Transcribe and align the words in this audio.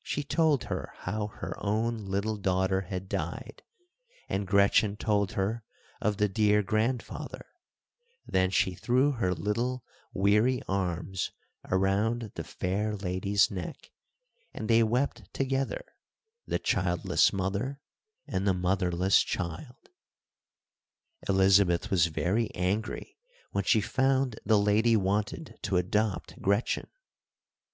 She 0.00 0.22
told 0.24 0.64
her 0.64 0.94
how 1.00 1.26
her 1.26 1.54
own 1.62 2.06
little 2.06 2.38
daughter 2.38 2.80
had 2.80 3.10
died, 3.10 3.62
and 4.26 4.46
Gretchen 4.46 4.96
told 4.96 5.32
her 5.32 5.64
of 6.00 6.16
the 6.16 6.30
dear 6.30 6.62
grandfather; 6.62 7.44
then 8.24 8.48
she 8.48 8.72
threw 8.74 9.10
her 9.12 9.34
little, 9.34 9.84
weary 10.14 10.62
arms 10.66 11.32
around 11.70 12.32
the 12.36 12.42
fair 12.42 12.96
lady's 12.96 13.50
neck, 13.50 13.92
and 14.54 14.66
they 14.66 14.82
wept 14.82 15.30
together—the 15.34 16.58
childless 16.60 17.30
mother 17.30 17.82
and 18.26 18.48
the 18.48 18.54
motherless 18.54 19.20
child. 19.22 19.90
Elizabeth 21.28 21.90
was 21.90 22.06
very 22.06 22.50
angry 22.54 23.18
when 23.50 23.64
she 23.64 23.82
found 23.82 24.40
the 24.42 24.58
lady 24.58 24.96
wanted 24.96 25.58
to 25.64 25.76
adopt 25.76 26.40
Gretchen. 26.40 26.86